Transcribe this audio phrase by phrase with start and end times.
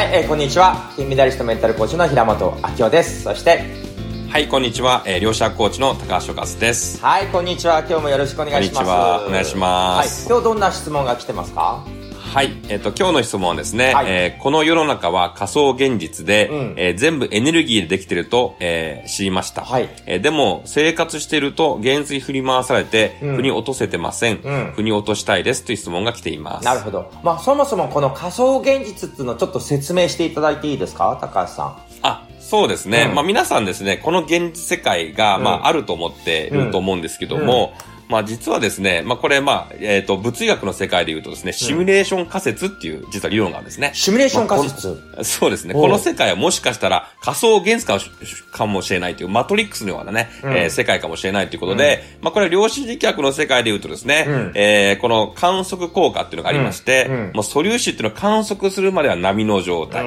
[0.00, 0.90] はい、えーこんにちは。
[0.96, 3.22] 金メダリストメンタルコーチの平本明夫です。
[3.22, 3.64] そして、
[4.30, 5.04] はい、こんにちは。
[5.06, 7.04] えー、両者コーチの高橋和です。
[7.04, 7.80] はい、こんにちは。
[7.80, 8.76] 今日もよろしくお願いします。
[8.76, 11.84] こんにちはお願いしますはい、今日どんな質問が来てますか？
[12.32, 14.06] はい、えっ、と、今日の質問はですね、はい。
[14.08, 16.74] えーこの世の中は仮想現実で、うん。
[16.76, 19.62] えー全部エネルギーでできてると、えー知りました。
[19.62, 19.88] はい。
[20.06, 23.36] えーでも、生活していると、現実に振り回されて、うん。
[23.36, 24.72] 腑に落とせてません,、うん。
[24.76, 26.64] 腑に落としたいですという質問が来ています。
[26.64, 27.10] なるほど。
[27.24, 31.18] まあ、そもそもこの仮想現実っていうのをちょっと説明していただいていいですか？
[31.20, 31.76] 高橋さん。
[32.02, 33.06] あ、そうですね。
[33.08, 33.14] うん。
[33.16, 35.62] まあ皆さんですね、この現実世界が、まうん。
[35.64, 37.74] ああると思っていると思うんですけども、
[38.10, 43.92] まあ実はですね、まあこれまあ、えっ、と、物理学の世界で言うとですね、シミュレーション仮説っていう実は理論があるんですね。
[43.94, 44.88] シミュレーション仮説。
[44.88, 45.74] まあそうですね。
[45.74, 48.10] この世界はもしかしたら仮想現実かもし
[48.50, 60.04] かもしれないという、マトリックスのようなね、うんえー世界かもしれないということで、まあこれは量子力学の世界で言うとですね、うんえーこの観測効果っていうのがありまして、うんうんもう素粒子っていうのを観測するまでは波の状態。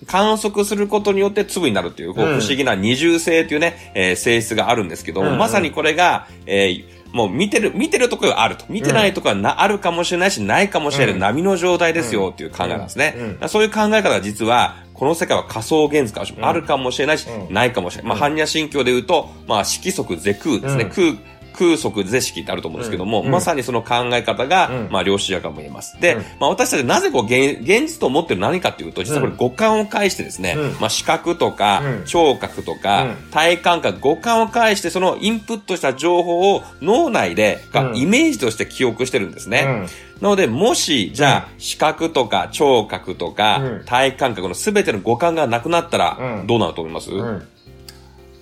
[0.00, 0.06] うん。
[0.06, 8.66] 観測することによって粒になるという、こううん不思議な二重性というね、えー性質があるんですけども、うんうんまさにこれが、えーもう見てる、見てるところはあると。
[8.68, 13.14] 見てないところはな、あるかもしれないし、ないかもしれない、うん波の状態ですよっていう考えなんですね。
[13.40, 16.50] うんそういう考え方が実は、この世界は仮想現実かもしれない。
[16.50, 18.18] あるかもしれないし、うんないかもしれない。
[18.18, 20.84] まあ、般若心経で言うと、まあ、色即是空ですね。
[20.84, 21.16] うん空、
[21.58, 23.30] 空即是式ってあると思うんですけども、うん。
[23.30, 24.88] まさにその考え方が、うん。
[24.90, 26.00] まあ、量子力学も言えます。
[26.00, 26.22] で、うん。
[26.38, 29.38] まあ、私たちなぜこう現、現実と思ってる何かっていうと、実はこれうん。
[29.38, 30.76] 五感を介してですね、うん。
[30.80, 32.04] まあ、視覚とか、うん。
[32.04, 33.30] 聴覚とか、うん。
[33.30, 37.96] 体感覚、五感を介してそのインプットした情報を脳内で、がうん。
[37.96, 39.64] イメージとして記憶してるんですね。
[39.66, 39.86] うん。
[40.22, 43.84] なので、もし、じゃあ、視覚とか聴覚とか、うん。
[43.84, 46.46] 体感覚のすべての五感がなくなったら、うん。
[46.46, 47.48] どうなると思います、うん。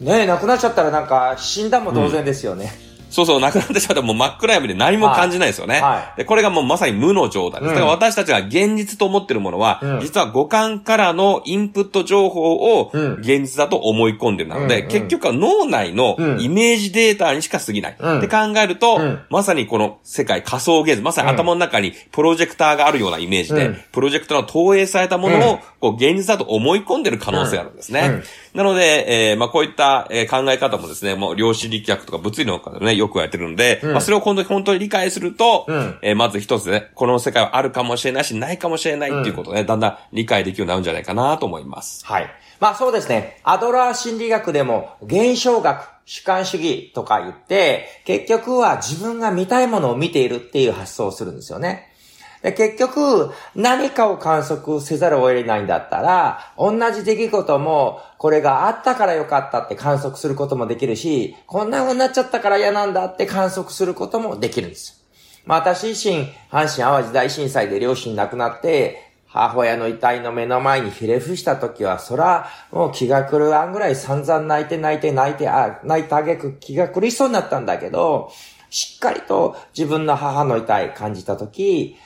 [0.01, 2.86] ねえ、亡くなっちゃったらなんか死んだも同然ですよね。
[3.17, 5.77] そうそう、なくなってしまったらもう真っ暗闇で何も感じないですよね。
[5.77, 5.83] はい。
[5.83, 6.19] はい。
[6.19, 7.71] で、これがもうまさに無の状態です。
[7.71, 7.75] うん。
[7.75, 10.01] だから私たちが現実と思ってるものは、うん。
[10.01, 13.13] 実は五感からのインプット情報をうん。
[13.21, 14.89] 現実だと思い込んでるので、うん。
[14.89, 16.41] 結局は脳内のうん。
[16.43, 17.97] イメージデータにしか過ぎない。
[17.99, 18.19] うん。
[18.19, 19.21] って考えると、うん。
[19.31, 23.81] まさにこの世界仮想現実、まさに頭の中にプロジェクターがあるようなイメージで、うん。
[23.93, 25.43] プロジェクターの投影されたものうん。
[25.45, 28.01] をこう現実だと思い込んでる可能性があるんですね。
[28.01, 28.23] うん。
[28.59, 42.05] なので、えーまあこういった、えー考え方もですね、もう量子力学とか物理の中でね、よくやってるんで、うんまあそれを本当に本当に理解すると、うんえーまず一つね、この世界はあるかもしれないし、ないかもしれないっていうことをね、だんだん理解できるようになるんじゃないかなと思います。
[42.07, 42.31] はい。
[42.61, 43.41] まあそうですね。
[43.45, 51.93] アドラー心理学でも現象学、主観主義とか言って、結局は自分が見たいものを見ているっていう発想をするんですよね。
[52.43, 65.03] で結局、何かを観測せざるを得ないんだったら、同じ出来事も、これがあったからよかったって観測することもできるし、こんな風になっちゃったから嫌なんだって観測することもできるんです。
[65.45, 78.33] まあ私自身、阪神淡路大震災で両親亡くなって、母親の遺体の目の前にひれ伏した時は、そら、もう気が狂うあんぐらい散々泣いて泣いて泣いて、あ、泣いてあげく気が狂いそうになったんだけど、
[78.71, 81.97] しっかりと自分の母の遺体感じた時、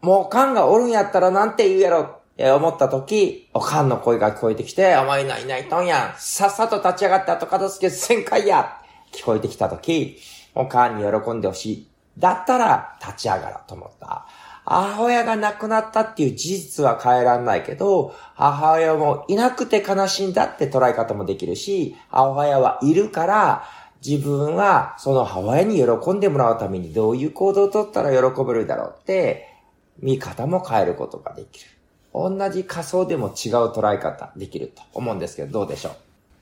[0.00, 6.18] もうおかんがおるんやったらなんて言うやろって思った時、おかんの声が聞こえてきて、お前ないないとんやん。
[6.18, 8.80] さっさと立ち上がって後片付け旋回や
[9.12, 10.18] 聞こえてきた時、
[10.54, 11.86] おかんに喜んでほしい。
[12.18, 14.26] だったら立ち上がろうと思った。
[14.64, 23.64] 母親が亡くなったっていう事実は変えらんないけど、母親もいなくて悲しいんだって捉え方もできるし、母親はいるから、
[24.06, 29.48] 自分はその母親に喜んでもらうためにどういう行動をとったら喜べるだろうって、
[29.98, 31.70] 見方も変えることができる。
[32.12, 33.32] 同じ仮想でも違う
[33.72, 35.92] 捉え方できると思うんですけど、どうでしょう？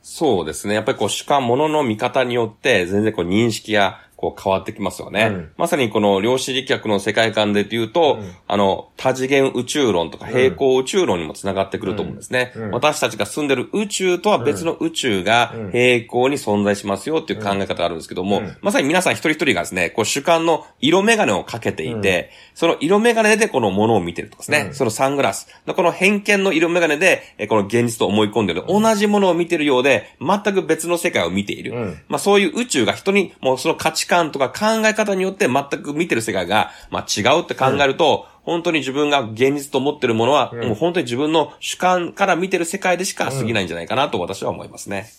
[0.03, 0.75] そうですね。
[0.75, 5.29] やっぱりこう主観、ものの見方によって全然こう認識やこう変わってきますよね。
[5.33, 5.53] うん。
[5.57, 8.33] まさにこの量子力学の世界観で言うと、うん。
[8.49, 12.53] あの、多次元宇宙論とか平行宇宙論にもつながってくると思うんですね。
[12.57, 12.63] うん。
[12.65, 12.71] うん。
[12.73, 15.71] 私たちが住んでる宇宙とは別の宇宙がうん。
[15.71, 18.57] 平行に存在しますよっていう考え方があるんですけども、うん。
[18.61, 24.75] まさに皆さん一人一人がですね、こう主観の色眼鏡をかけていて、その色眼鏡でこのものを見てるとかですね、うん。
[24.75, 31.73] そのサングラス、この偏見の色眼鏡で、えこの現実と思い込んでる、同じものを見てるようで、全く別の世界を見ている。
[31.73, 31.99] うん。
[32.09, 40.61] まあそういう宇宙が人に、もうその価値観とか考え方によって全く見てる世界が、まあ違うって考えると、本当に自分が現実と思ってるものは、うん。
[40.69, 45.13] もう本当に自分の主観から見てる世界でしか過ぎないんじゃないかなと私は思いますね。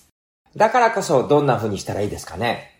[0.55, 2.78] だからこそどんな風にしたらいいですかね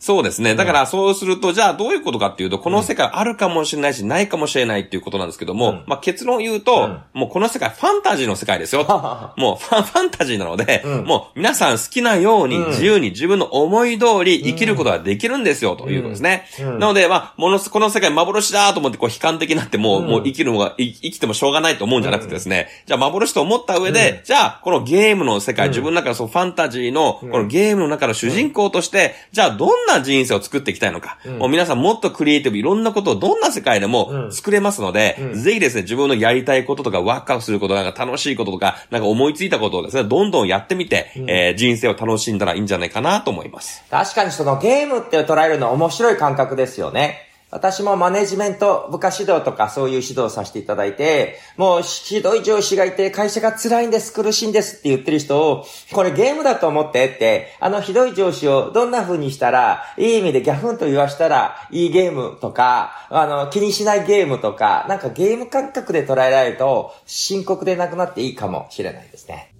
[0.00, 0.54] そうですね。
[0.54, 5.84] だからそうすると、じゃあどういうことかっていうと、この世界あるかもしれないし、ないかもしれないっていうことなんですけども、うん。
[5.86, 7.02] まあ結論を言うと、うん。
[7.12, 8.84] もうこの世界ファンタジーの世界ですよ。
[9.36, 11.04] もうファンファンタジーなので、うん。
[11.04, 12.70] もう皆さん好きなようにうん。
[12.70, 16.46] 自由に自分の思い通り生きることができるんですよ、ということですね。
[16.60, 16.78] うん。
[16.78, 20.08] なので、まあ、ものす、この世界幻だと思ってこう悲観的になってもう、うん。
[20.08, 31.38] もう生きるのが、い生きてもしょうがないと思うんじゃなくてですね、じゃあ幻と思った上で、じゃあこのゲームの世界、自分の中のそのファンタジーの、このゲームの中の主人公として、じゃあどんな人生を作っていきたいのか、うん。
[31.38, 34.32] もう皆さんもっとクリエイティブいろんなことをどんな世界でもうん。
[34.32, 35.42] 作れますので、うん。
[35.42, 43.82] ぜひですね、自分のやりたいこととかワクワクすること、なんか楽しいこととか、なんか思いついたことをですね、どんどんやってみて、えー人生を楽しんだらいいんじゃないかなと思います。
[43.90, 47.29] 確かにそのゲームって捉えるのは面白い感覚ですよね。
[47.50, 69.52] 私もマネジメント、部下指導とかそういう指導をさせていただいて、もうひどい上司がいて会社が辛いんです、苦しいんですって言ってる人を、これゲームだと思ってって、あのひどい上司をどんな風にしたら、いい意味でギャフンと言わしたらいいゲームとか、あの気にしないゲームとか、なんかゲーム感覚で捉えられると深刻でなくなっていいかもしれないですね。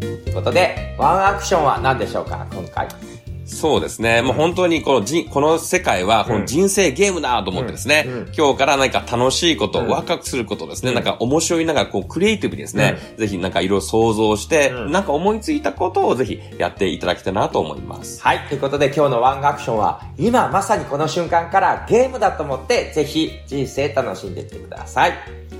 [0.00, 3.11] ということで、ワンアクションは何でしょうか、今回。
[3.54, 4.22] そうですね。
[4.22, 18.22] もう本当にこのじ、この世界は、この人生ゲームだと思ってですね、うんうん今日から何か楽しいこと、うんワクワクすることですね、うんなんか面白いながら、こう、クリエイティブにですね、ぜひなんかいろいろ想像して、うんなんか思いついたことをぜひやっていただきたいなと思います。
[18.22, 18.40] はい。
[18.48, 25.12] ということで今日のワンアクションは、今まさにこの瞬間からゲームだと思って、ぜひ人生楽しんでいってください。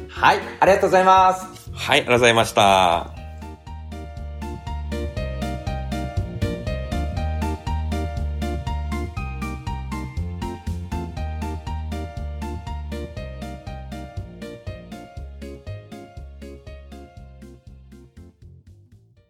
[0.08, 0.38] はい。
[0.60, 1.46] ありがとうございます。
[1.74, 3.21] はい、ありがとうございました。